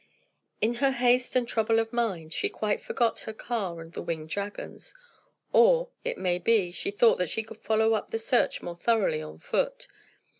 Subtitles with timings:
[0.61, 4.29] In her haste and trouble of mind, she quite forgot her car and the winged
[4.29, 4.95] dragons;
[5.53, 9.21] or, it may be, she thought that she could follow up the search more thoroughly
[9.21, 9.87] on foot.